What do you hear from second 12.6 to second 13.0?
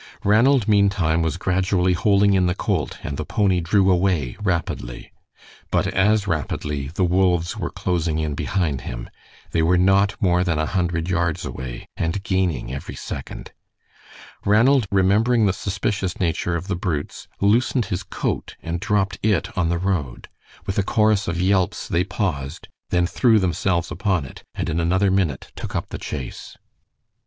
every